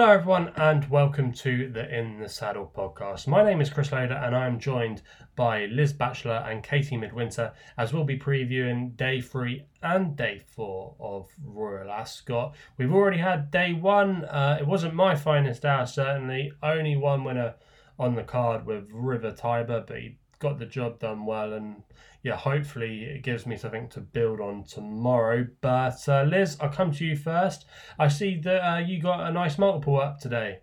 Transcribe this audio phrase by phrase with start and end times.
[0.00, 3.26] Hello, everyone, and welcome to the In the Saddle podcast.
[3.26, 5.02] My name is Chris Loader, and I'm joined
[5.36, 10.94] by Liz Bachelor and Katie Midwinter as we'll be previewing day three and day four
[10.98, 12.54] of Royal Ascot.
[12.78, 14.24] We've already had day one.
[14.24, 16.50] Uh, it wasn't my finest hour, certainly.
[16.62, 17.56] Only one winner
[17.98, 21.82] on the card with River Tiber, but he got the job done well and
[22.22, 25.46] yeah, hopefully it gives me something to build on tomorrow.
[25.60, 27.64] But uh, Liz, I'll come to you first.
[27.98, 30.60] I see that uh, you got a nice multiple up today.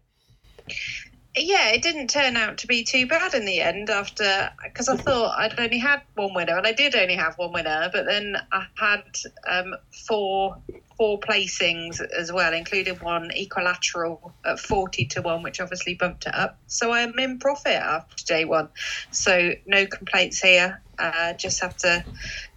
[1.40, 4.98] Yeah, it didn't turn out to be too bad in the end after because I
[4.98, 8.38] thought I'd only had one winner and I did only have one winner, but then
[8.52, 9.04] I had
[9.48, 9.76] um,
[10.08, 10.58] four
[10.98, 16.34] four placings as well, including one equilateral at 40 to 1, which obviously bumped it
[16.34, 16.58] up.
[16.66, 18.70] So I'm in profit after day one.
[19.12, 20.82] So no complaints here.
[20.98, 22.04] Uh, just have to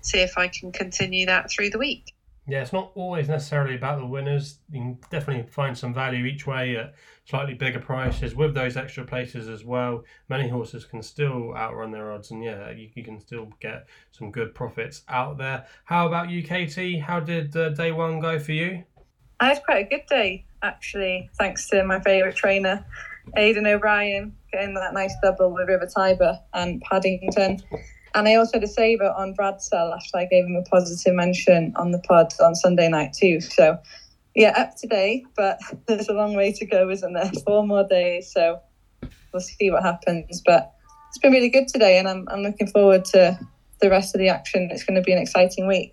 [0.00, 2.14] see if I can continue that through the week.
[2.48, 4.58] Yeah, it's not always necessarily about the winners.
[4.72, 6.94] You can definitely find some value each way at
[7.30, 10.02] slightly bigger prices with those extra places as well.
[10.28, 14.32] Many horses can still outrun their odds, and yeah, you, you can still get some
[14.32, 15.64] good profits out there.
[15.84, 16.98] How about you, Katie?
[16.98, 18.82] How did uh, day one go for you?
[19.38, 22.84] I had quite a good day, actually, thanks to my favourite trainer,
[23.36, 27.62] Aidan O'Brien, getting that nice double with River Tiber and Paddington.
[28.14, 31.72] And I also had a saver on Bradsell after I gave him a positive mention
[31.76, 33.40] on the pod on Sunday night too.
[33.40, 33.78] So
[34.40, 37.30] yeah, up today, but there's a long way to go, isn't there?
[37.44, 38.58] Four more days, so
[39.32, 40.42] we'll see what happens.
[40.44, 40.72] But
[41.08, 43.38] it's been really good today, and I'm I'm looking forward to
[43.82, 44.70] the rest of the action.
[44.72, 45.92] It's going to be an exciting week.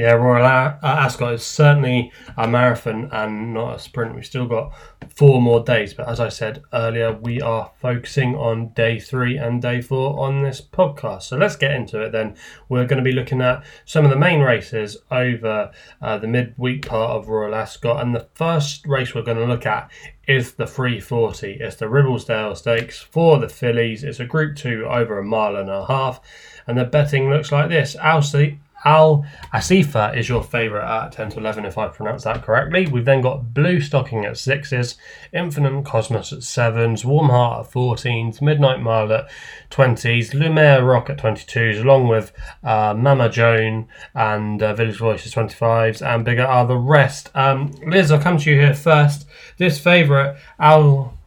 [0.00, 4.14] Yeah, Royal Ascot is certainly a marathon and not a sprint.
[4.14, 4.72] We've still got
[5.14, 9.60] four more days, but as I said earlier, we are focusing on day three and
[9.60, 11.24] day four on this podcast.
[11.24, 12.34] So let's get into it then.
[12.70, 15.70] We're going to be looking at some of the main races over
[16.00, 19.66] uh, the midweek part of Royal Ascot, and the first race we're going to look
[19.66, 19.90] at
[20.26, 21.58] is the 340.
[21.60, 24.02] It's the Ribblesdale Stakes for the fillies.
[24.02, 26.22] It's a Group Two over a mile and a half,
[26.66, 27.96] and the betting looks like this.
[27.96, 32.86] Alcy Al Asifa is your favourite at 10 to 11, if I pronounce that correctly.
[32.86, 34.96] We've then got Blue Stocking at 6s,
[35.32, 39.30] Infinite Cosmos at 7s, Warm Heart at 14s, Midnight Mile at
[39.70, 42.32] 20s, Lumiere Rock at 22s, along with
[42.64, 47.30] uh, Mama Joan and uh, Village Voices 25s, and bigger are the rest.
[47.34, 49.26] Um, Liz, I'll come to you here first.
[49.58, 51.18] This favourite, Al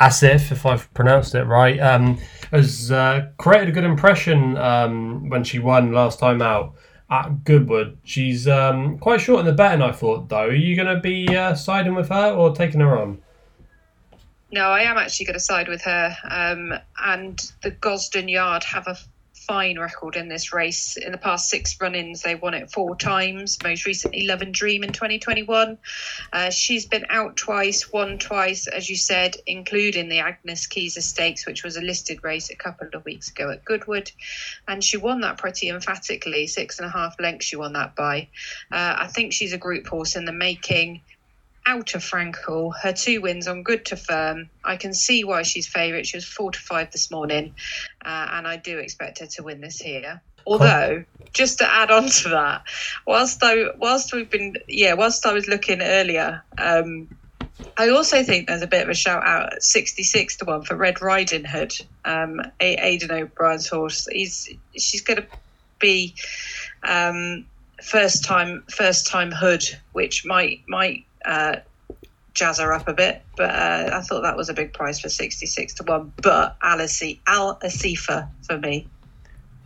[0.00, 2.18] Asif, if I've pronounced it right, um,
[2.50, 6.74] has uh, created a good impression um, when she won last time out
[7.10, 7.98] at Goodwood.
[8.04, 10.46] She's um, quite short in the betting, I thought, though.
[10.46, 13.20] Are you going to be uh, siding with her or taking her on?
[14.52, 16.16] No, I am actually going to side with her.
[16.28, 16.74] Um,
[17.04, 18.96] and the Gosden Yard have a
[19.46, 20.96] fine record in this race.
[20.96, 24.84] In the past six run ins, they won it four times, most recently Loving Dream
[24.84, 25.78] in 2021.
[26.32, 31.46] Uh, she's been out twice, won twice, as you said, including the Agnes Keyser Stakes,
[31.46, 34.10] which was a listed race a couple of weeks ago at Goodwood.
[34.68, 38.28] And she won that pretty emphatically, six and a half lengths she won that by.
[38.70, 41.02] Uh, I think she's a group horse in the making
[41.66, 42.72] out of Frankel.
[42.82, 44.48] Her two wins on good to firm.
[44.64, 46.06] I can see why she's favourite.
[46.06, 47.54] She was four to five this morning,
[48.04, 50.20] uh, and I do expect her to win this here.
[50.46, 52.62] Although, just to add on to that,
[53.06, 57.08] whilst I whilst we've been yeah, whilst I was looking earlier, um,
[57.76, 60.76] I also think there's a bit of a shout out at 66 to 1 for
[60.76, 64.08] Red Riding Hood, um, Aidan O'Brien's horse.
[64.10, 65.26] He's she's going to
[65.78, 66.14] be
[66.82, 67.44] um,
[67.82, 71.56] first time first time hood, which might might uh,
[72.34, 73.22] jazz her up a bit.
[73.36, 76.12] But uh, I thought that was a big price for 66 to 1.
[76.22, 78.88] But Alice, Al Asifa for me.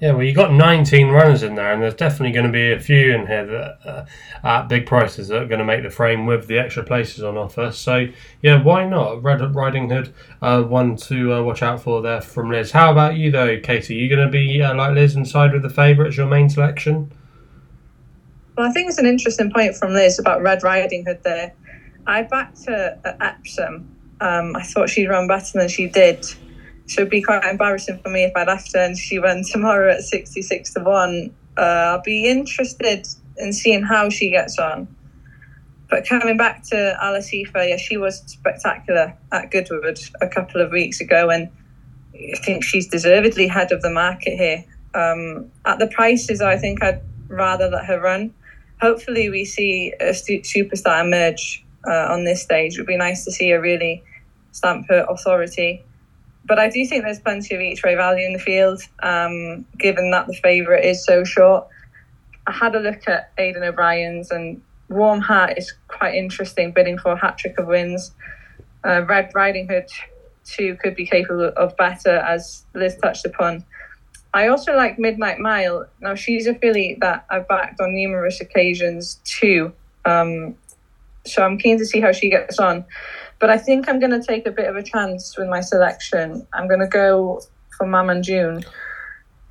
[0.01, 2.81] Yeah, well, you got 19 runners in there, and there's definitely going to be a
[2.81, 4.05] few in here that uh,
[4.43, 7.37] at big prices that are going to make the frame with the extra places on
[7.37, 7.71] offer.
[7.71, 8.09] So,
[8.43, 9.23] yeah, why not?
[9.23, 12.73] Red Riding Hood, uh, one to uh, watch out for there from Liz.
[12.73, 13.97] How about you, though, Katie?
[13.97, 16.27] Are you going to be uh, like Liz and side with the favourite as your
[16.27, 17.13] main selection?
[18.57, 21.53] Well, I think it's an interesting point from Liz about Red Riding Hood there.
[22.07, 23.97] I backed her at Epsom.
[24.21, 26.25] Um, I thought she'd run better than she did.
[26.87, 29.93] So it'd be quite embarrassing for me if I left her and she won tomorrow
[29.93, 31.35] at 66 to 1.
[31.57, 33.09] Uh, I'll be interested
[33.39, 34.87] in seeing how she gets on.
[35.91, 40.71] But coming back to Alice Alasifa, yeah, she was spectacular at Goodwood a couple of
[40.71, 41.51] weeks ago, and
[42.15, 44.65] I think she's deservedly head of the market here.
[44.95, 48.33] Um, at the prices, I think I'd rather let her run
[48.81, 52.75] hopefully we see a superstar emerge uh, on this stage.
[52.75, 54.03] It would be nice to see a really
[54.53, 55.85] stamp her authority.
[56.47, 60.11] But I do think there's plenty of each way value in the field, um, given
[60.11, 61.67] that the favourite is so short.
[62.47, 64.61] I had a look at Aidan O'Brien's, and
[64.91, 68.13] Warm Heart is quite interesting, bidding for a hat trick of wins.
[68.85, 69.89] Uh, Red Riding Hood
[70.45, 73.65] too could be capable of better, as Liz touched upon.
[74.35, 75.87] I also like Midnight Mile.
[76.01, 79.73] Now she's a filly that I've backed on numerous occasions too.
[80.05, 80.57] Um,
[81.25, 82.85] so I'm keen to see how she gets on.
[83.39, 86.47] But I think I'm going to take a bit of a chance with my selection.
[86.53, 87.43] I'm going to go
[87.79, 88.65] for Mama June.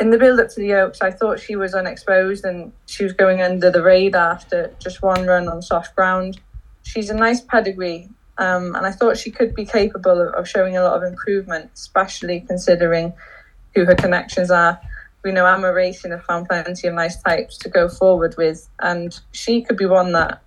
[0.02, 3.14] In the build up to the Oaks, I thought she was unexposed and she was
[3.14, 6.42] going under the radar after just one run on soft ground.
[6.84, 10.76] She's a nice pedigree, um, and I thought she could be capable of, of showing
[10.76, 13.14] a lot of improvement, especially considering
[13.76, 14.80] who her connections are.
[15.24, 19.18] We know Amo Racing have found plenty of nice types to go forward with, and
[19.32, 20.42] she could be one that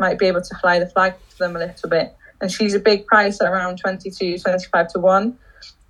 [0.00, 2.14] might be able to fly the flag for them a little bit.
[2.40, 5.38] And she's a big price at around 22, 25 to 1.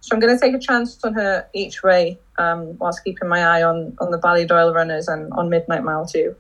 [0.01, 3.45] So I'm going to take a chance on her each way, um, whilst keeping my
[3.45, 6.37] eye on, on the Ballydoyle runners and on Midnight Mile too.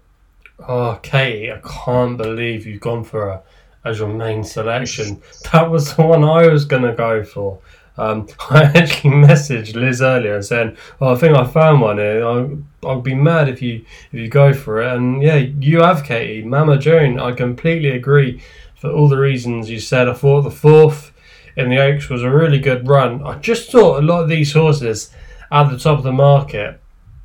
[0.68, 3.42] Oh, Katie, I can't believe you've gone for her
[3.84, 5.22] as your main selection.
[5.52, 7.58] That was the one I was going to go for.
[7.98, 13.00] Um, I actually messaged Liz earlier and saying, "Oh, I think I found one I'll
[13.00, 16.78] be mad if you if you go for it." And yeah, you have Katie, Mama
[16.78, 17.18] June.
[17.18, 18.42] I completely agree
[18.76, 20.08] for all the reasons you said.
[20.08, 21.12] I thought the fourth
[21.56, 23.22] in the Oaks was a really good run.
[23.24, 25.10] I just thought a lot of these horses
[25.50, 26.80] at the top of the market,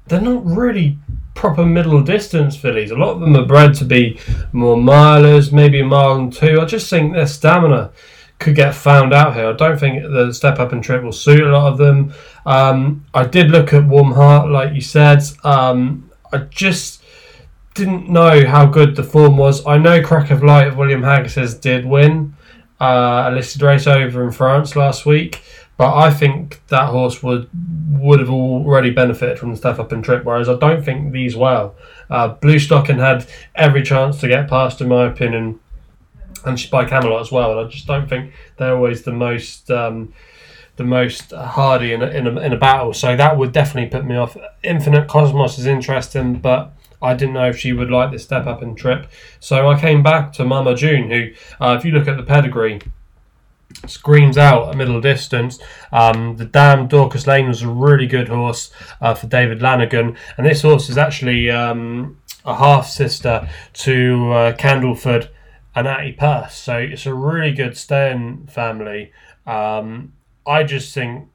[0.07, 0.97] they're not really
[1.33, 2.91] proper middle distance fillies.
[2.91, 4.19] A lot of them are bred to be
[4.51, 6.59] more milers, maybe a mile and two.
[6.61, 7.91] I just think their stamina
[8.41, 9.47] could get found out here.
[9.47, 12.13] I don't think the step up and trip will suit a lot of them.
[12.45, 15.21] Um, I did look at Warm Heart, like you said.
[15.43, 17.03] Um, I just
[17.75, 19.65] didn't know how good the form was.
[19.65, 22.35] I know Crack of Light William Haggas's did win
[22.81, 25.41] uh, a listed race over in France last week,
[25.77, 27.47] but I think that horse would
[27.91, 31.35] would have already benefited from the step up and trip, whereas I don't think these
[31.35, 31.75] well.
[32.09, 35.59] Uh, Blue Stocking had every chance to get past, in my opinion
[36.45, 37.51] and she's by Camelot as well.
[37.51, 40.13] And I just don't think they're always the most um,
[40.77, 42.93] the most hardy in a, in a, in a battle.
[42.93, 44.37] So that would definitely put me off.
[44.63, 48.61] Infinite Cosmos is interesting, but I didn't know if she would like this step up
[48.61, 49.07] and trip.
[49.39, 52.79] So I came back to Mama June, who, uh, if you look at the pedigree,
[53.87, 55.59] screams out a middle distance.
[55.91, 58.71] Um, the Dam Dorcas Lane was a really good horse
[59.01, 64.53] uh, for David Lanigan, and this horse is actually um, a half sister to uh,
[64.53, 65.29] Candleford
[65.75, 66.55] and Atty Persse.
[66.55, 69.11] So it's a really good staying family.
[69.45, 70.13] Um,
[70.45, 71.29] I just think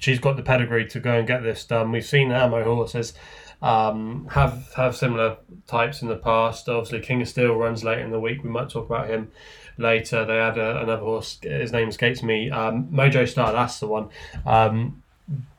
[0.00, 1.92] she's got the pedigree to go and get this done.
[1.92, 3.14] We've seen Amo horses
[3.60, 5.36] um, have have similar
[5.66, 6.68] types in the past.
[6.68, 8.42] Obviously, King of Steel runs later in the week.
[8.42, 9.30] We might talk about him
[9.78, 10.24] later.
[10.24, 11.38] They had a, another horse.
[11.42, 12.50] His name escapes me.
[12.50, 13.52] Um, Mojo Star.
[13.52, 14.08] That's the one.
[14.46, 15.02] Um,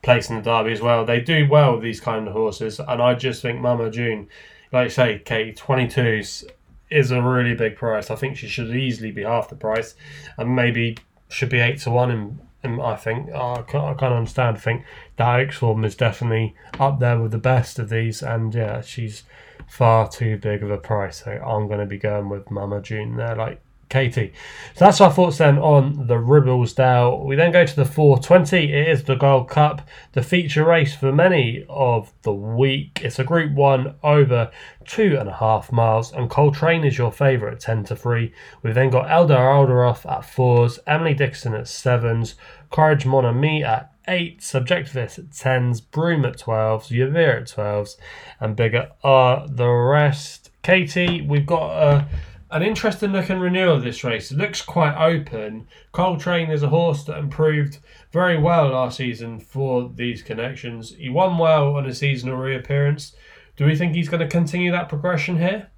[0.01, 1.05] place in the derby as well.
[1.05, 4.27] They do well these kind of horses, and I just think Mama June,
[4.71, 6.45] like I say, Kate, twenty twos
[6.89, 8.11] is a really big price.
[8.11, 9.95] I think she should easily be half the price,
[10.37, 10.97] and maybe
[11.29, 12.11] should be eight to one.
[12.11, 14.57] And, and I think oh, I, can't, I can't understand.
[14.57, 14.85] I think
[15.17, 19.23] that Oaks form is definitely up there with the best of these, and yeah, she's
[19.67, 21.23] far too big of a price.
[21.23, 23.35] So I'm going to be going with Mama June there.
[23.35, 23.61] Like
[23.93, 24.33] Katie.
[24.73, 27.23] So that's our thoughts then on the Ribblesdale.
[27.23, 28.73] We then go to the 420.
[28.73, 33.01] It is the Gold Cup, the feature race for many of the week.
[33.03, 34.49] It's a Group 1 over
[34.87, 38.33] two and a half miles, and Coltrane is your favourite 10 to 3.
[38.63, 42.33] We've then got Eldar Eldarov at 4s, Emily Dickinson at 7s,
[42.71, 47.97] Courage Mon Ami at 8, Subjectivist at 10s, Broome at 12s, Yavir at 12s,
[48.39, 50.49] and bigger are the rest.
[50.63, 52.07] Katie, we've got a
[52.53, 54.31] an interesting looking renewal of this race.
[54.31, 55.67] It looks quite open.
[55.91, 57.79] Coltrane is a horse that improved
[58.11, 60.93] very well last season for these connections.
[60.95, 63.15] He won well on a seasonal reappearance.
[63.55, 65.71] Do we think he's going to continue that progression here?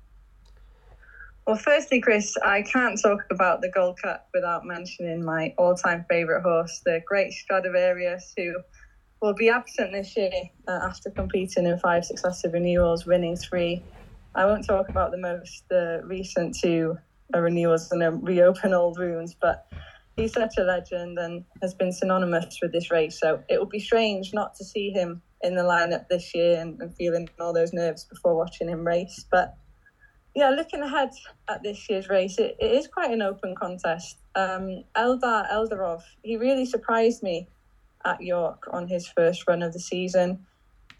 [1.48, 6.06] Well, firstly, Chris, I can't talk about the Gold Cup without mentioning my all time
[6.10, 8.54] favourite horse, the Great Stradivarius, who
[9.22, 10.32] will be absent this year
[10.68, 13.82] uh, after competing in five successive renewals, winning three
[14.36, 16.98] I won't talk about the most the recent two
[17.34, 19.66] renewals and reopen old wounds, but
[20.18, 23.20] he's such a legend and has been synonymous with this race.
[23.20, 26.80] So it would be strange not to see him in the lineup this year and,
[26.82, 29.26] and feeling all those nerves before watching him race.
[29.30, 29.56] But
[30.36, 31.12] yeah, looking ahead
[31.48, 34.18] at this year's race, it, it is quite an open contest.
[34.36, 37.48] Um, Eldar Eldarov, he really surprised me
[38.06, 40.46] at York on his first run of the season.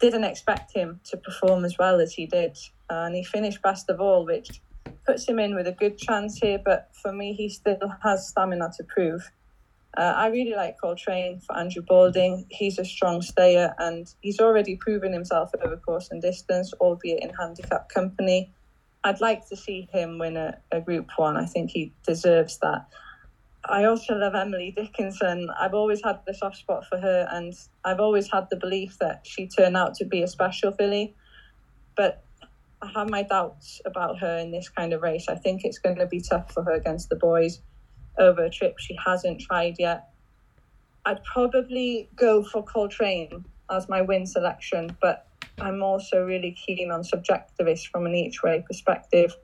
[0.00, 2.58] Didn't expect him to perform as well as he did
[2.90, 4.60] and he finished best of all, which
[5.06, 6.60] puts him in with a good chance here.
[6.64, 9.30] But for me, he still has stamina to prove.
[9.96, 12.44] Uh, I really like Coltrane for Andrew Balding.
[12.50, 17.30] He's a strong stayer and he's already proven himself over course and distance, albeit in
[17.30, 18.52] handicap company.
[19.04, 21.36] I'd like to see him win a, a Group One.
[21.36, 22.86] I think he deserves that.
[23.68, 25.48] I also love Emily Dickinson.
[25.58, 27.52] I've always had the soft spot for her, and
[27.84, 31.14] I've always had the belief that she turned out to be a special filly.
[31.96, 32.22] But
[32.82, 35.26] I have my doubts about her in this kind of race.
[35.28, 37.60] I think it's going to be tough for her against the boys
[38.18, 40.10] over a trip she hasn't tried yet.
[41.04, 45.26] I'd probably go for Coltrane as my win selection, but
[45.58, 49.34] I'm also really keen on Subjectivist from an each way perspective.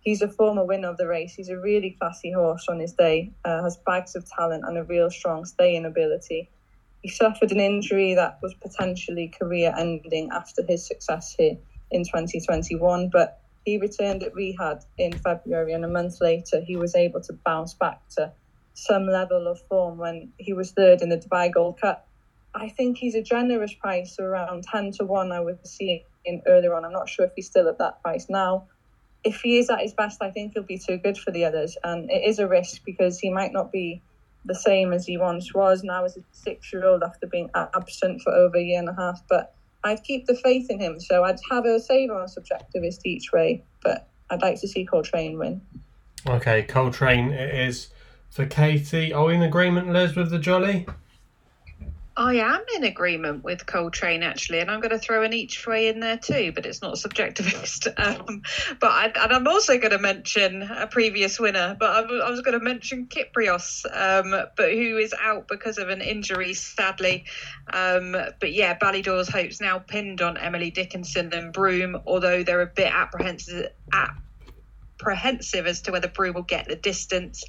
[0.00, 1.34] He's a former winner of the race.
[1.34, 4.84] He's a really classy horse on his day, uh, has bags of talent and a
[4.84, 6.48] real strong staying ability.
[7.02, 11.56] He suffered an injury that was potentially career ending after his success here
[11.90, 16.94] in 2021, but he returned at rehab in February, and a month later, he was
[16.94, 18.32] able to bounce back to
[18.74, 22.06] some level of form when he was third in the Dubai Gold Cup.
[22.54, 26.02] I think he's a generous price, around 10 to 1, I was seeing
[26.46, 26.84] earlier on.
[26.84, 28.66] I'm not sure if he's still at that price now.
[29.24, 31.76] If he is at his best, I think he'll be too good for the others.
[31.84, 34.02] And it is a risk because he might not be
[34.44, 38.22] the same as he once was now as a six year old after being absent
[38.22, 39.22] for over a year and a half.
[39.28, 41.00] But I'd keep the faith in him.
[41.00, 45.38] So I'd have a save on Subjectivist each way, but I'd like to see Coltrane
[45.38, 45.60] win.
[46.26, 47.88] Okay, Coltrane it is
[48.30, 49.12] for Katie.
[49.12, 50.86] Are we in agreement, Liz, with the Jolly?
[52.20, 55.88] I am in agreement with Coltrane actually, and I'm going to throw an each way
[55.88, 57.88] in there too, but it's not subjectivist.
[58.00, 58.42] Um,
[58.80, 62.40] but I, and I'm also going to mention a previous winner, but I, I was
[62.40, 67.24] going to mention Kyprios, um, but who is out because of an injury, sadly.
[67.72, 72.66] Um, but yeah, Ballydoyle's hopes now pinned on Emily Dickinson and Broome, although they're a
[72.66, 73.72] bit apprehensive.
[73.92, 74.10] At,
[75.00, 77.44] apprehensive as to whether Brew will get the distance.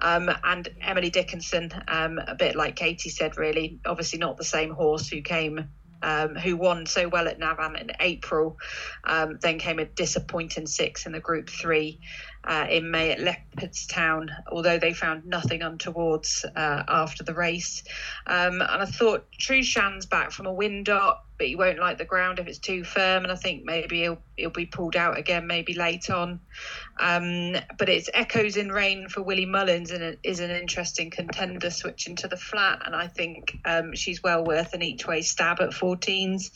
[0.00, 4.70] Um, and Emily Dickinson, um, a bit like Katie said, really, obviously not the same
[4.70, 5.68] horse who came.
[6.00, 8.56] Um, who won so well at Navan in April,
[9.02, 11.98] um, then came a disappointing six in the Group Three
[12.44, 17.82] uh, in May at Leopardstown, although they found nothing untowards uh, after the race.
[18.28, 22.04] Um, and I thought Trueshan's back from a wind dot but he won't like the
[22.04, 23.22] ground if it's too firm.
[23.22, 26.40] And I think maybe he'll he'll be pulled out again, maybe late on.
[27.00, 31.70] Um, but it's echoes in rain for Willie Mullins, and it is an interesting contender
[31.70, 32.82] switching to the flat.
[32.84, 36.50] And I think um, she's well worth an each way stab at 14s.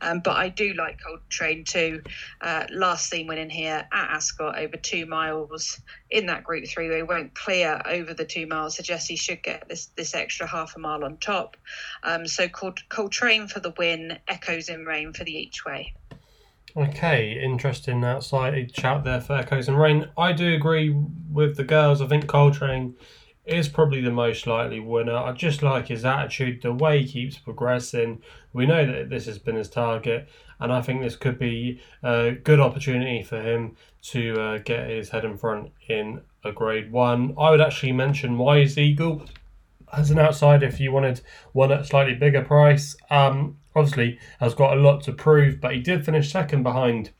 [0.00, 2.02] Um, but I do like Coltrane too.
[2.40, 5.80] Uh, last seen winning here at Ascot over two miles
[6.10, 8.76] in that group three they won't clear over the two miles.
[8.76, 11.56] Suggests he should get this this extra half a mile on top.
[12.02, 15.94] Um, so called coltrane for the win echoes in rain for the each way.
[16.76, 18.04] Okay interesting.
[18.04, 20.08] Outside chat there for echoes in rain.
[20.16, 20.90] I do agree
[21.30, 22.00] with the girls.
[22.00, 22.96] I think coltrane
[23.48, 25.16] is probably the most likely winner.
[25.16, 28.22] I just like his attitude, the way he keeps progressing.
[28.52, 30.28] We know that this has been his target,
[30.60, 35.10] and I think this could be a good opportunity for him to uh, get his
[35.10, 37.34] head in front in a grade one.
[37.38, 39.22] I would actually mention Wise Eagle
[39.92, 41.20] as an outside if you wanted
[41.52, 42.96] one at a slightly bigger price.
[43.10, 47.10] Um, obviously, has got a lot to prove, but he did finish second behind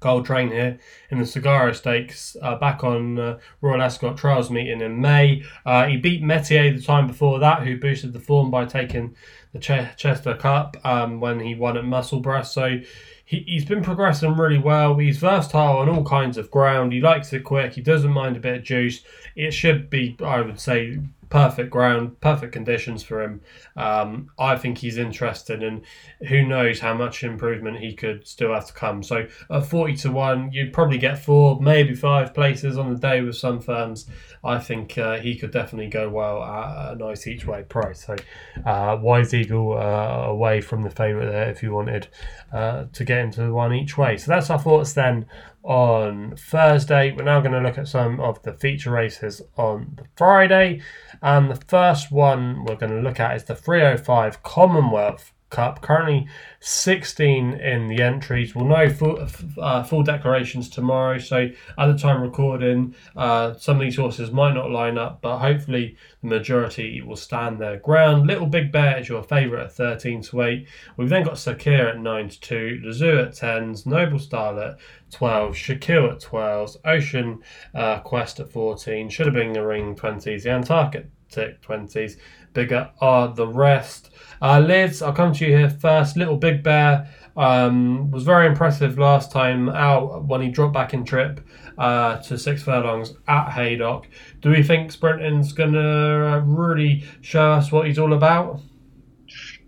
[0.00, 0.78] Coltrane here
[1.10, 5.42] in the Sagaro Stakes uh, back on uh, Royal Ascot Trials meeting in May.
[5.66, 9.14] Uh, he beat Metier the time before that, who boosted the form by taking
[9.52, 12.44] the Ch- Chester Cup um, when he won at Musselburgh.
[12.44, 12.80] So
[13.24, 14.96] he, he's been progressing really well.
[14.96, 16.92] He's versatile on all kinds of ground.
[16.92, 17.74] He likes it quick.
[17.74, 19.02] He doesn't mind a bit of juice.
[19.36, 21.00] It should be, I would say,
[21.30, 23.40] perfect ground, perfect conditions for him.
[23.76, 25.82] Um, I think he's interested, and
[26.28, 29.02] who knows how much improvement he could still have to come.
[29.02, 33.20] So at forty to one, you'd probably get four, maybe five places on the day
[33.20, 34.06] with some firms.
[34.44, 38.06] I think uh, he could definitely go well at a nice each way price.
[38.06, 38.16] So
[38.64, 42.08] uh, Wise Eagle uh, away from the favourite there if you wanted
[42.52, 44.16] uh, to get into the one each way.
[44.16, 45.26] So that's our thoughts then
[45.62, 47.12] on Thursday.
[47.12, 50.80] We're now going to look at some of the feature races on the Friday.
[51.22, 55.80] And the first one we're going to look at is the 305 Commonwealth Cup.
[55.80, 56.28] Currently
[56.60, 58.54] 16 in the entries.
[58.54, 59.26] We'll know full,
[59.58, 61.18] uh, full declarations tomorrow.
[61.18, 65.38] So at the time recording, uh, some of these horses might not line up, but
[65.38, 68.26] hopefully the majority will stand their ground.
[68.26, 70.68] Little Big Bear is your favourite at 13 to 8.
[70.96, 74.78] We've then got Sakheer at 9 to 2, the Zoo at 10s, Noble Style at
[75.12, 77.42] 12, Shaquille at 12s, Ocean
[77.74, 82.16] uh, Quest at 14, should have been the Ring 20s, the Antarctic 20s.
[82.52, 84.10] Bigger are the rest.
[84.40, 86.16] Uh, Liz, I'll come to you here first.
[86.16, 91.04] Little Big Bear um, was very impressive last time out when he dropped back in
[91.04, 91.40] trip
[91.78, 94.08] uh, to six furlongs at Haydock.
[94.40, 98.60] Do we think Sprinting's going to really show us what he's all about?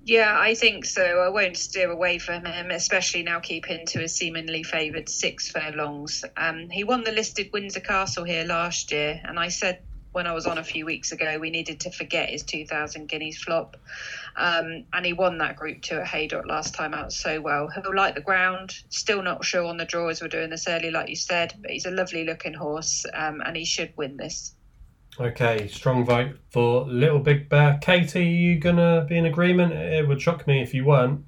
[0.04, 1.20] Yeah, I think so.
[1.20, 6.24] I won't steer away from him, especially now keeping to his seemingly favoured six furlongs.
[6.36, 9.82] Um, he won the listed Windsor Castle here last year, and I said
[10.12, 13.38] when I was on a few weeks ago, we needed to forget his 2000 guineas
[13.38, 13.76] flop.
[14.36, 17.68] Um, and he won that group two at Haydock last time out so well.
[17.68, 20.90] He'll like the ground, still not sure on the draw as we're doing this early,
[20.90, 24.54] like you said, but he's a lovely looking horse um, and he should win this.
[25.18, 27.78] Okay, strong vote for Little Big Bear.
[27.80, 29.72] Katie, are you going to be in agreement?
[29.72, 31.24] It would shock me if you weren't.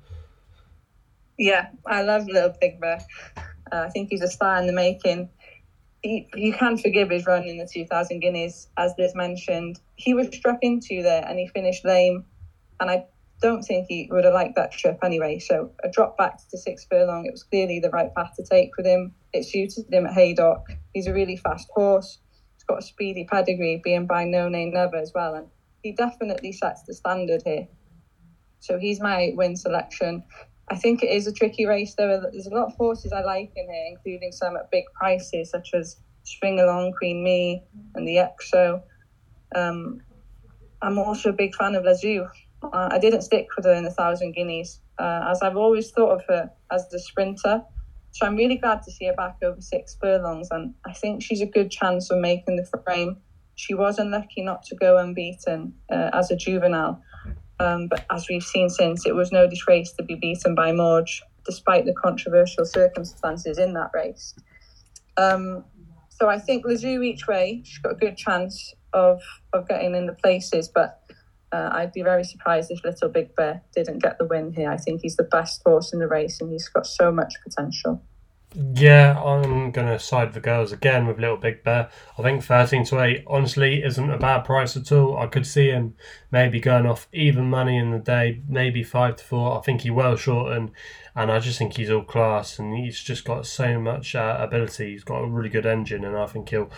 [1.39, 3.05] Yeah, I love Little Big Bear.
[3.37, 5.29] Uh, I think he's a star in the making
[6.03, 9.81] he, you can forgive his run in the 2000 Guineas, as Liz mentioned.
[9.97, 12.25] He was struck into there and he finished lame.
[12.81, 13.07] And I
[13.41, 15.39] don't think he would have liked that trip anyway.
[15.39, 18.77] So a drop back to six furlong, it was clearly the right path to take
[18.77, 19.15] with him.
[19.33, 20.65] It suited him at Haydock.
[20.93, 22.19] He's a really fast horse.
[22.55, 25.35] He's got a speedy pedigree, being by No Nay Never as well.
[25.35, 25.47] And
[25.83, 27.69] he definitely sets the standard here.
[28.61, 30.25] So he's my win selection.
[30.69, 32.23] I think it is a tricky race though.
[32.33, 35.75] There's a lot of horses I like in here, including some at big prices such
[35.75, 37.63] as Swing Along, Queen Me,
[37.95, 38.83] and the EXO.
[39.55, 40.01] Um,
[40.81, 42.29] I'm also a big fan of Lezoo.
[42.63, 46.13] Uh, I didn't stick with her in the thousand guineas, uh, as I've always thought
[46.13, 47.63] of her as the sprinter.
[48.13, 51.41] So I'm really glad to see her back over six furlongs, and I think she's
[51.41, 53.17] a good chance of making the frame.
[53.55, 57.03] She was unlucky not to go unbeaten uh, as a juvenile,
[57.63, 61.21] um, but as we've seen since, it was no disgrace to be beaten by Mawj,
[61.47, 64.35] despite the controversial circumstances in that race.
[65.17, 65.65] Um,
[66.09, 69.21] so I think Lezoo each way, she's got a good chance of,
[69.53, 71.01] of getting in the places, but
[71.53, 74.71] uh, I'd be very surprised if Little Big Bear didn't get the win here.
[74.71, 78.03] I think he's the best horse in the race and he's got so much potential.
[78.55, 81.89] Yeah, I'm to side the girls again with Little Big Bear.
[82.19, 85.19] I think 13 to 8 honestly isn't a bad price at all.
[85.19, 85.95] I could see him
[86.31, 89.59] maybe going off even money in the day, maybe 5 to 4.
[89.59, 90.73] I think he well shortened,
[91.17, 94.93] and I just think he's all class and he's just got so much uh, ability.
[94.93, 96.71] He's got a really good engine, and I think he'll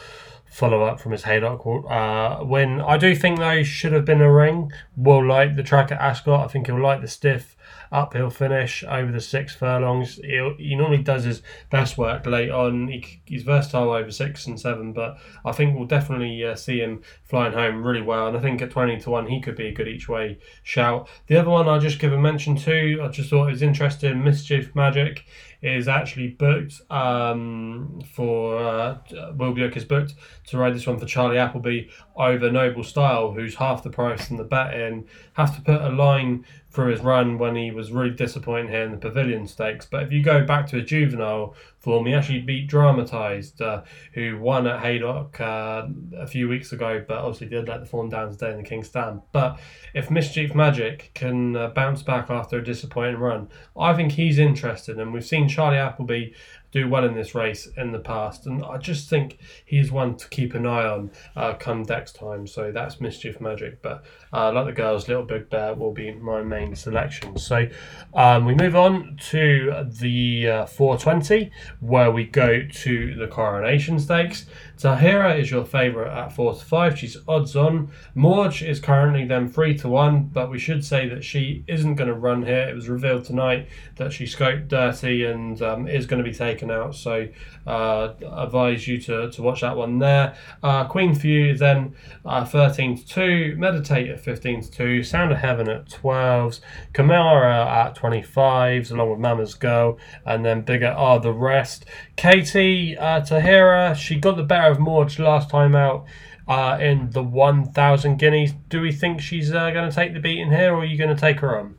[0.44, 2.80] follow up from his Haydock uh, win.
[2.80, 4.70] I do think though Shouldvebeenaring.
[4.96, 6.44] Will like the track at Ascot.
[6.44, 7.56] I think he'll like the stiff
[7.94, 10.16] uphill finish over the six furlongs.
[10.16, 12.88] He, he normally does his best work late on.
[12.88, 17.02] He, he's versatile over six and seven, but I think we'll definitely uh, see him
[17.22, 18.26] flying home really well.
[18.26, 21.08] And I think at 20 to 1, he could be a good each way shout.
[21.28, 24.22] The other one I'll just give a mention to, I just thought it was interesting
[24.22, 25.24] Mischief Magic
[25.64, 28.98] is actually booked um, for uh,
[29.34, 30.14] Will Buick is booked
[30.48, 34.36] to ride this one for Charlie Appleby over Noble Style, who's half the price in
[34.36, 35.06] the bet in.
[35.32, 36.44] Have to put a line
[36.74, 39.86] through his run when he was really disappointing here in the Pavilion Stakes.
[39.86, 43.82] But if you go back to a juvenile form, he actually beat Dramatised, uh,
[44.14, 48.08] who won at Haydock uh, a few weeks ago, but obviously did let the form
[48.08, 49.20] down today in the King's Stand.
[49.32, 49.60] But
[49.94, 54.98] if Mischief Magic can uh, bounce back after a disappointing run, I think he's interested.
[54.98, 56.32] And we've seen Charlie Appleby
[56.74, 60.28] do well in this race in the past, and I just think he's one to
[60.28, 62.48] keep an eye on uh, come Dex time.
[62.48, 63.80] So that's Mischief Magic.
[63.80, 67.38] But uh, like the girls, Little Big Bear will be my main selection.
[67.38, 67.68] So
[68.12, 74.46] um, we move on to the uh, 420, where we go to the Coronation Stakes.
[74.78, 76.98] Tahiyra is your favourite at 4 to 5.
[76.98, 77.90] She's odds on.
[78.16, 82.08] Mawj is currently then 3 to 1, but we should say that she isn't going
[82.08, 82.68] to run here.
[82.68, 86.70] It was revealed tonight that she scoped dirty and um, is going to be taken
[86.70, 86.94] out.
[86.94, 87.28] So
[87.66, 90.36] uh, advise you to, to watch that one there.
[90.62, 93.54] Uh, Queen Few then uh, 13 to 2.
[93.56, 95.02] Meditate at 15 to 2.
[95.02, 96.60] Sound of Heaven at 12s.
[96.92, 99.98] Kamara at 25s, along with Mama's Girl.
[100.26, 101.86] And then bigger are the rest.
[102.16, 106.06] Katie uh, Tahiyra, she got the better of Mawj last time out.
[106.46, 108.52] Uh, in the 1,000 guineas.
[108.68, 111.08] Do we think she's uh, going to take the beating here, or are you going
[111.08, 111.74] to take her on?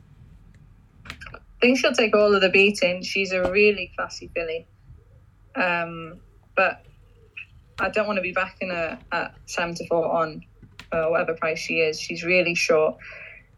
[1.06, 3.02] I think she'll take all of the beating.
[3.02, 4.66] She's a really classy filly.
[5.54, 6.18] Um,
[6.56, 6.84] but
[7.78, 10.44] I don't want to be backing her at 74 on
[10.92, 12.00] uh, whatever price she is.
[12.00, 12.96] She's really short.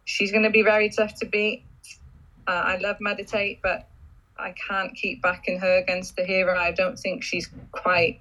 [0.04, 1.64] She's going to be very tough to beat.
[2.46, 3.88] Uh, I love Meditate, but
[4.38, 6.56] I can't keep backing her against Tahiyra.
[6.56, 8.20] I don't think she's quite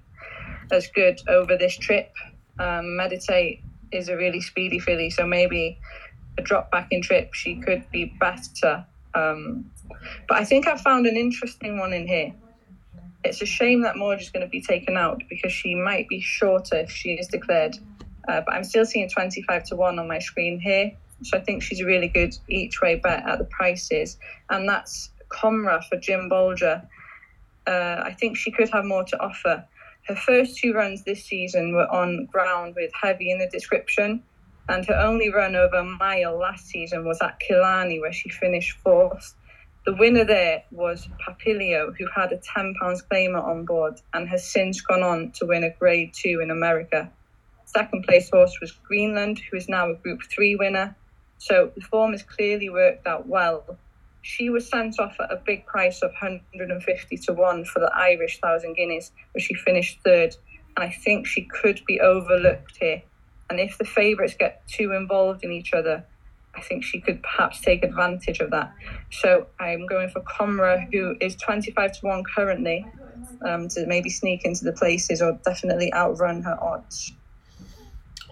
[0.71, 2.13] as good over this trip.
[2.59, 5.79] Um, Meditate is a really speedy filly, so maybe
[6.37, 8.85] a drop back in trip she could be better.
[9.13, 9.71] Um,
[10.27, 12.33] but I think I found an interesting one in here.
[13.23, 16.21] It's a shame that Mawj is going to be taken out because she might be
[16.21, 17.77] shorter if she is declared.
[18.27, 20.91] Uh, but I'm still seeing 25 to 1 on my screen here.
[21.23, 24.17] So I think she's a really good each way bet at the prices.
[24.49, 26.85] And that's Comra for Jim Bolger.
[27.65, 29.65] Uh, I think she could have more to offer.
[30.07, 34.23] Her first two runs this season were on ground with heavy in the description.
[34.69, 38.77] And her only run over a mile last season was at Killarney, where she finished
[38.79, 39.33] fourth.
[39.85, 42.75] The winner there was Papilio, who had a £10
[43.09, 47.09] claimer on board and has since gone on to win a grade two in America.
[47.65, 50.95] Second place horse was Greenland, who is now a Group 3 winner.
[51.37, 53.77] So the form has clearly worked out well.
[54.27, 58.41] She was sent off at a big price of 150 to 1 for the Irish
[58.41, 60.35] Thousand Guineas, where she finished third.
[60.75, 63.03] And I think she could be overlooked here.
[63.49, 66.05] And if the favourites get too involved in each other,
[66.53, 68.73] I think she could perhaps take advantage of that.
[69.11, 72.85] So I'm going for Comra, who is 25 to 1 currently,
[73.47, 77.13] um, to maybe sneak into the places or definitely outrun her odds.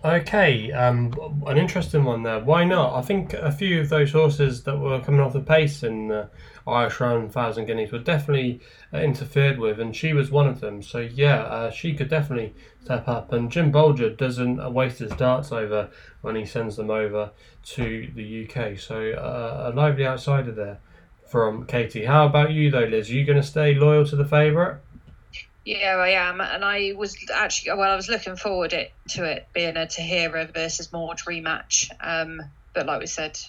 [0.06, 1.12] Okay, um,
[1.48, 2.40] an interesting one there.
[2.40, 2.94] Why not?
[2.94, 6.30] I think a few of those horses that were coming off the pace in the
[6.68, 8.62] Irish Run Thousand Guineas were definitely
[8.94, 10.84] uh, interfered with, and she was one of them.
[10.84, 13.34] So yeah, uh, she could definitely step up.
[13.34, 15.90] And Jim Bolger doesn't waste his darts over
[16.22, 17.32] when he sends them over
[17.64, 18.78] to the UK.
[18.78, 20.82] So uh, a lively outsider there
[21.28, 22.06] from Katie.
[22.06, 23.10] How about you though, Liz?
[23.10, 24.78] Are you going to stay loyal to the favourite?
[25.66, 27.92] Yeah, I am, and I was actually well.
[27.92, 32.40] I was looking forward it, to it being a Tahiyra versus Mawj rematch, um,
[32.76, 33.40] but like we said,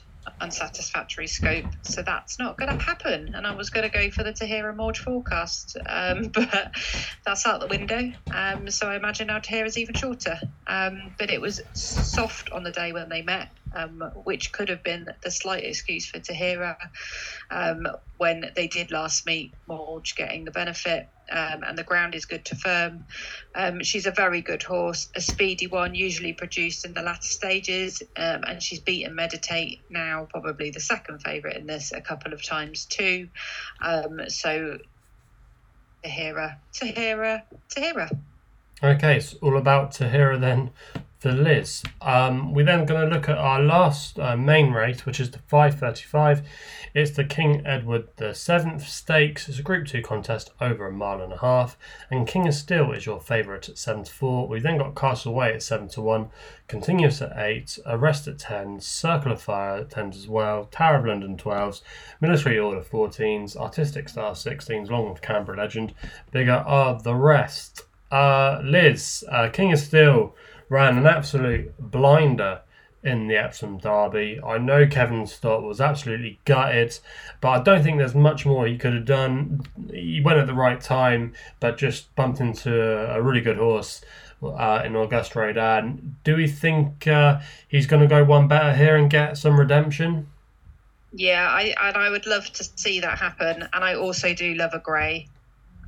[0.41, 3.35] unsatisfactory scope, so that's not going to happen.
[3.35, 6.73] And I was going to go for the Tahiyra Mawj forecast, um, but
[7.27, 8.11] that's out the window.
[8.35, 10.39] Um, so I imagine now Tahiyra's even shorter.
[10.67, 14.83] Um, but it was soft on the day when they met um, which could have
[14.83, 16.77] been the slight excuse for Tahiyra
[17.51, 21.09] um, when they did last meet Mawj getting the benefit.
[21.31, 23.05] Um, and the ground is good to firm.
[23.55, 28.03] Um, she's a very good horse, a speedy one, usually produced in the latter stages,
[28.17, 32.45] um, and she's beaten Meditate now, probably the second favourite in this, a couple of
[32.45, 33.29] times too.
[33.81, 34.79] Um, so,
[36.05, 37.43] Tahiyra, Tahiyra,
[37.75, 38.19] Tahiyra.
[38.83, 40.71] Okay, it's all about Tahiyra then
[41.27, 41.83] for Liz.
[42.03, 45.41] Um, we're then going to look at our last uh, main race, which is the
[45.41, 46.47] 535.
[46.95, 49.49] It's the King Edward the Seventh Stakes.
[49.49, 51.77] It's a Group Two contest over a mile and a half,
[52.13, 54.47] and King of Steel is your favourite at seven to four.
[54.47, 56.29] We've then got Castleway at seven to one,
[56.69, 61.07] Continuous at eight, Arrest at ten, Circle of Fire at ten as well, Tower of
[61.07, 61.83] London twelves,
[62.21, 65.93] Military Order fourteens, Artistic Star sixteens, along with Canberra Legend.
[66.31, 67.83] Bigger are the rest.
[68.13, 70.33] Uh, Liz, uh, King of Steel
[70.69, 72.61] ran an absolute blinder
[73.03, 74.41] in the Epsom Derby.
[74.45, 76.99] I know Kevin Stott was absolutely gutted,
[77.41, 79.63] but I don't think there's much more he could have done.
[79.93, 84.05] He went at the right time, but just bumped into a really good horse
[84.43, 86.17] uh, in Auguste Rodin.
[86.25, 90.29] Do we think uh, he's going to go one better here and get some redemption?
[91.13, 94.75] Yeah, I and I would love to see that happen, and I also do love
[94.75, 95.29] a grey.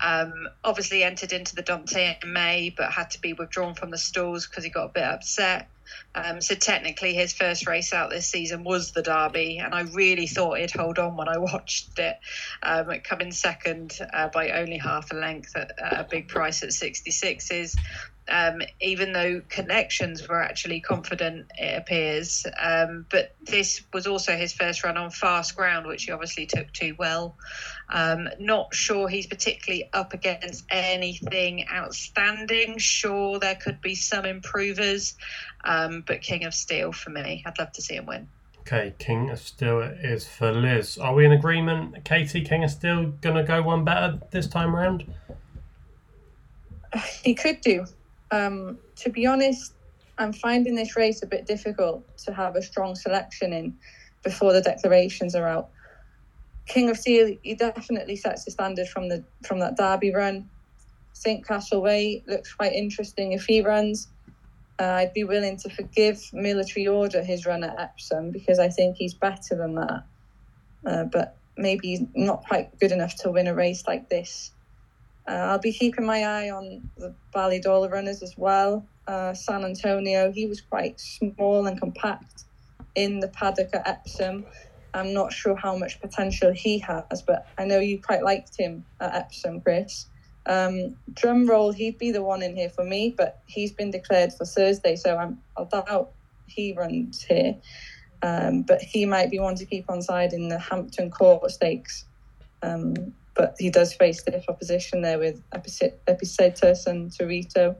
[0.00, 3.98] Um, obviously entered into the Dante in May, but had to be withdrawn from the
[3.98, 5.68] stalls because he got a bit upset.
[6.14, 10.26] Um, so technically, his first race out this season was the Derby, and I really
[10.26, 12.18] thought he'd hold on when I watched it.
[12.62, 16.70] Um, coming second uh, by only half a length at, at a big price at
[16.70, 17.76] 66s
[18.28, 22.46] um, even though connections were actually confident, it appears.
[22.60, 26.72] Um, but this was also his first run on fast ground, which he obviously took
[26.72, 27.36] too well.
[27.88, 32.78] Um, not sure he's particularly up against anything outstanding.
[32.78, 35.16] Sure, there could be some improvers,
[35.64, 37.42] um, but King of Steel for me.
[37.46, 38.28] I'd love to see him win.
[38.60, 40.98] Okay, King of Steel is for Liz.
[40.98, 42.42] Are we in agreement, Katie?
[42.42, 45.10] King of Steel gonna go one better this time around?
[47.22, 47.86] He could do.
[48.30, 49.74] Um, to be honest,
[50.18, 53.76] I'm finding this race a bit difficult to have a strong selection in
[54.22, 55.70] before the declarations are out.
[56.66, 60.48] King of Steel, he definitely sets the standard from the from that Derby run.
[61.14, 64.08] St Castleway looks quite interesting if he runs.
[64.78, 68.96] Uh, I'd be willing to forgive Military Order his run at Epsom because I think
[68.96, 70.04] he's better than that.
[70.86, 74.52] Uh, but maybe he's not quite good enough to win a race like this.
[75.28, 78.86] Uh, I'll be keeping my eye on the Ballydoyle runners as well.
[79.06, 82.44] Uh, San Antonio, he was quite small and compact
[82.94, 84.46] in the paddock at Epsom.
[84.94, 88.84] I'm not sure how much potential he has, but I know you quite liked him
[89.00, 90.06] at Epsom, Chris.
[90.46, 94.32] Um, drum roll, he'd be the one in here for me, but he's been declared
[94.32, 96.12] for Thursday, so I'm, I'll doubt
[96.46, 97.56] he runs here.
[98.22, 102.06] Um, but he might be one to keep on side in the Hampton Court Stakes.
[102.62, 107.76] Um, but he does face stiff opposition there with Epictetus and Torito.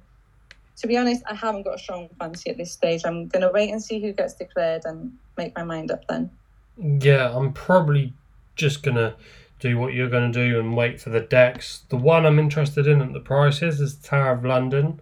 [0.77, 3.03] To be honest, I haven't got a strong fancy at this stage.
[3.05, 6.31] I'm going to wait and see who gets declared and make my mind up then.
[6.79, 8.15] Yeah, I'm probably
[8.55, 9.17] just going to
[9.59, 11.83] do what you're going to do and wait for the decks.
[11.89, 15.01] The one I'm interested in at the prices is Tower of London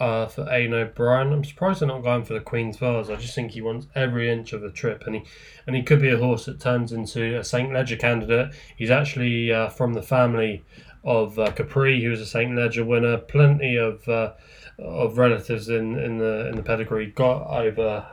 [0.00, 1.32] uh, for Aidan O'Brien.
[1.32, 3.10] I'm surprised they're not going for the Queen's Vase.
[3.10, 5.22] I just think he wants every inch of the trip, and he
[5.66, 8.54] and he could be a horse that turns into a Saint Leger candidate.
[8.76, 10.64] He's actually uh, from the family
[11.04, 12.54] of uh, Capri, who was a St.
[12.54, 13.18] Leger winner.
[13.18, 14.32] Plenty of uh,
[14.78, 18.06] of relatives in, in the in the pedigree got over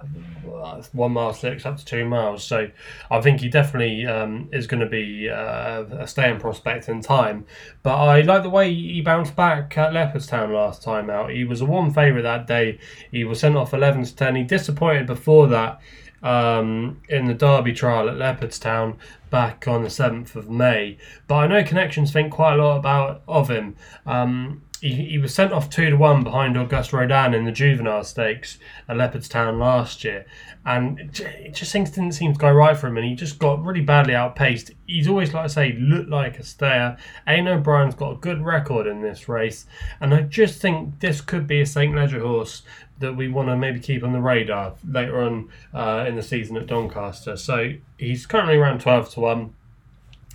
[0.53, 2.43] uh, one mile six up to two miles.
[2.43, 2.69] So
[3.09, 7.45] I think he definitely um, is going to be uh, a staying prospect in time.
[7.83, 11.31] But I like the way he bounced back at Leopardstown last time out.
[11.31, 12.79] He was a one favourite that day.
[13.11, 14.35] He was sent off eleven to ten.
[14.35, 15.81] He disappointed before that
[16.23, 18.97] um, in the Derby trial at Leopardstown
[19.29, 20.97] back on the 7th of May.
[21.27, 23.75] But I know connections think quite a lot about of him.
[24.05, 28.03] Um, he, he was sent off two to one behind Auguste Rodin in the juvenile
[28.03, 30.25] stakes at Leopardstown last year,
[30.65, 33.63] and it, just things didn't seem to go right for him, and he just got
[33.63, 34.71] really badly outpaced.
[34.85, 36.97] He's always, like I say, looked like a stayer.
[37.27, 39.65] Aidan O'Brien's got a good record in this race,
[39.99, 42.61] and I just think this could be a St Leger horse
[42.99, 46.57] that we want to maybe keep on the radar later on uh, in the season
[46.57, 47.37] at Doncaster.
[47.37, 49.53] So he's currently around twelve to one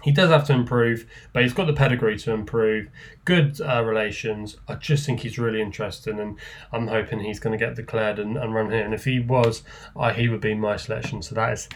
[0.02, 2.88] he does have to improve, but he's got the pedigree to improve.
[3.24, 4.56] Good uh, relations.
[4.68, 6.38] I just think he's really interesting, and
[6.72, 8.84] I'm hoping he's going to get declared and, and run here.
[8.84, 9.62] And if he was,
[9.94, 11.22] uh, he would be my selection.
[11.22, 11.68] So that is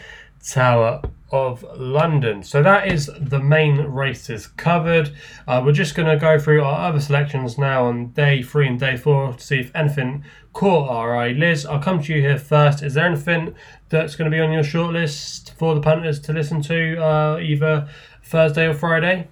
[0.45, 2.41] Tower of London.
[2.41, 5.13] So that is the main races covered.
[5.47, 8.79] Uh, we're just going to go through our other selections now on day three and
[8.79, 10.23] day four to see if anything
[10.53, 11.31] caught our eye.
[11.31, 12.81] Liz, I'll come to you here first.
[12.81, 13.55] Is there anything
[13.89, 17.89] that's going to be on your shortlist for the punters to listen to uh, either
[18.23, 19.27] Thursday or Friday?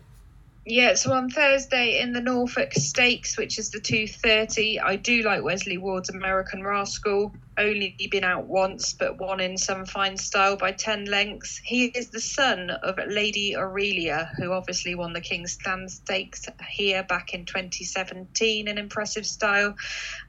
[0.67, 5.43] Yeah, so on Thursday in the Norfolk Stakes, which is the 230, I do like
[5.43, 10.71] Wesley Ward's American Rascal only been out once, but won in some fine style by
[10.71, 11.59] 10 lengths.
[11.63, 17.03] He is the son of Lady Aurelia, who obviously won the King's Stand Stakes here
[17.03, 19.75] back in 2017 in impressive style,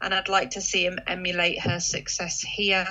[0.00, 2.86] and I'd like to see him emulate her success here.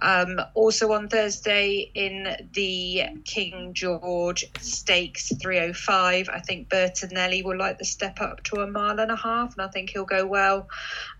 [0.00, 7.78] Um, also on Thursday in the King George Stakes 305, I think Bertinelli will like
[7.78, 10.68] the step up to a mile and a half, and I think he'll go well.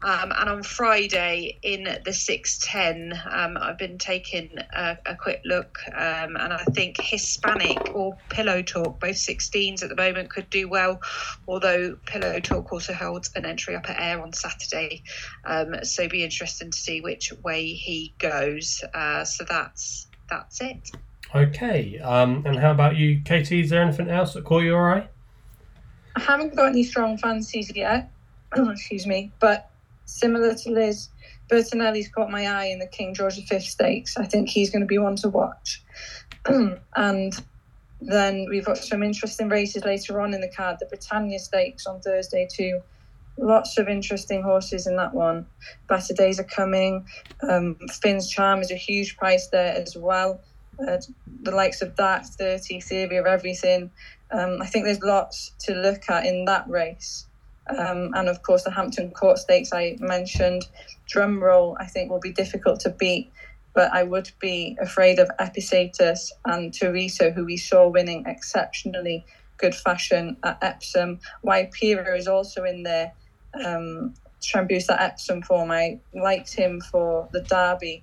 [0.03, 5.79] Um, and on Friday in the 610, um, I've been taking a, a quick look,
[5.93, 10.69] um, and I think Hispanic or Pillow Talk, both 16s at the moment, could do
[10.69, 11.01] well.
[11.47, 15.03] Although Pillow Talk also holds an entry up at Ayr on Saturday,
[15.45, 18.83] um, so be interesting to see which way he goes.
[18.93, 20.91] Uh, so that's that's it.
[21.35, 23.61] Okay, um, and how about you, Katie?
[23.61, 25.09] Is there anything else that caught your eye?
[26.17, 28.11] I haven't got any strong fancies yet.
[28.57, 29.71] Excuse me, but
[30.05, 31.09] similar to Liz,
[31.51, 34.17] Bertinelli's caught my eye in the King George V Stakes.
[34.17, 35.83] I think he's going to be one to watch.
[36.97, 37.33] and
[38.01, 40.77] then we've got some interesting races later on in the card.
[40.81, 42.81] The Britannia Stakes on Thursday too.
[43.37, 45.47] Lots of interesting horses in that one.
[45.89, 47.07] Better days are coming.
[47.43, 50.41] Um, Finn's Charm is a huge price there as well.
[50.79, 50.99] Uh,
[51.43, 53.91] the likes of that, 30, Theory of Everything.
[54.31, 57.27] Um, I think there's lots to look at in that race.
[57.69, 60.67] Um, and of course, the Hampton Court Stakes I mentioned.
[61.09, 63.31] Drumroll, I think, will be difficult to beat,
[63.75, 69.25] but I would be afraid of Epictetus and Teresa, who we saw winning exceptionally
[69.57, 71.21] good fashion at Epsom.
[71.45, 73.13] Waipiro is also in there.
[73.65, 75.71] Um, Trambusa Epsom form.
[75.71, 78.03] I liked him for the Derby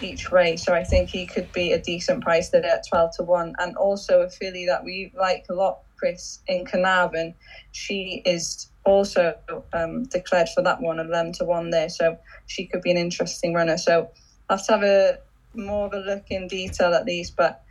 [0.00, 3.22] each way, so I think he could be a decent price there at 12 to
[3.24, 3.54] 1.
[3.58, 7.34] And also a filly that we like a lot, Chris, in Caernarfon.
[7.72, 9.34] She is also
[9.72, 11.88] um, declared for that one, 11 to 1 there.
[11.88, 13.78] So she could be an interesting runner.
[13.78, 14.10] So
[14.48, 15.18] I'll have to have a
[15.54, 17.64] more of a look in detail at these, but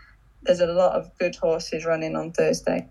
[0.43, 2.87] there's a lot of good horses running on Thursday.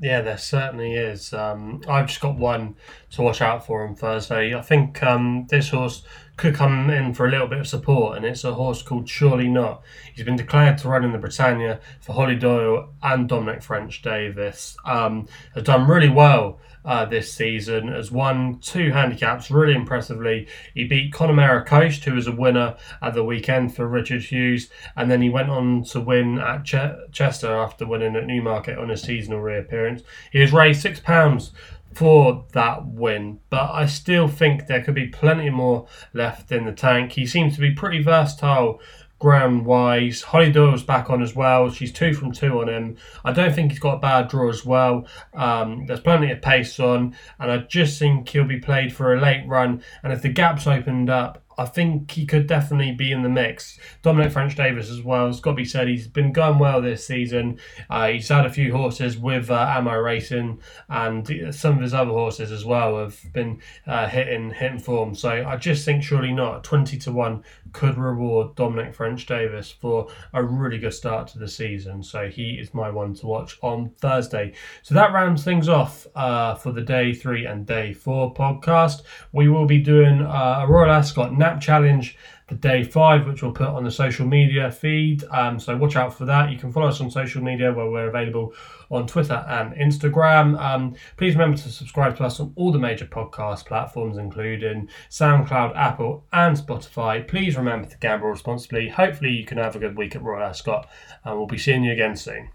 [0.00, 1.34] Yeah, there certainly is.
[1.34, 2.76] Um, I've just got one
[3.12, 4.54] to watch out for on Thursday.
[4.54, 6.02] I think um, this horse
[6.40, 9.46] could come in for a little bit of support, and it's a horse called Surely
[9.46, 9.82] Not.
[10.14, 14.74] He's been declared to run in the Britannia for Holly Doyle and Dominic Ffrench Davis.
[14.86, 20.48] Um, has done really well uh, this season, has won two handicaps really impressively.
[20.72, 25.10] He beat Connemara Coast, who was a winner at the weekend for Richard Hughes, and
[25.10, 28.96] then he went on to win at Ch- Chester after winning at Newmarket on a
[28.96, 30.02] seasonal reappearance.
[30.32, 31.50] He was raised £6
[31.92, 36.72] for that win, but I still think there could be plenty more left in the
[36.72, 37.12] tank.
[37.12, 38.80] He seems to be pretty versatile
[39.18, 40.22] ground wise.
[40.22, 41.70] Holly Doyle's back on as well.
[41.70, 42.96] She's two from two on him.
[43.24, 45.06] I don't think he's got a bad draw as well.
[45.34, 49.20] Um, there's plenty of pace on, and I just think he'll be played for a
[49.20, 49.82] late run.
[50.02, 53.78] And if the gap's opened up, I think he could definitely be in the mix.
[54.00, 55.28] Dominic Ffrench Davis as well.
[55.28, 57.58] It's got to be said he's been going well this season.
[57.90, 62.12] Uh, he's had a few horses with uh, Amo Racing, and some of his other
[62.12, 65.14] horses as well have been uh, hitting hitting form.
[65.14, 70.08] So I just think surely not twenty to one could reward Dominic Ffrench Davis for
[70.32, 72.02] a really good start to the season.
[72.02, 74.52] So he is my one to watch on Thursday.
[74.82, 79.02] So that rounds things off uh, for the day three and day four podcast.
[79.32, 82.16] We will be doing uh, a Royal Ascot Nap Challenge
[82.50, 85.22] for day five, which we'll put on the social media feed.
[85.30, 86.50] Um, so watch out for that.
[86.50, 88.52] You can follow us on social media where we're available
[88.90, 90.60] on Twitter and Instagram.
[90.60, 95.76] Um, please remember to subscribe to us on all the major podcast platforms, including SoundCloud,
[95.76, 97.26] Apple, and Spotify.
[97.26, 98.88] Please remember to gamble responsibly.
[98.88, 100.88] Hopefully, you can have a good week at Royal Ascot,
[101.24, 102.50] and we'll be seeing you again soon.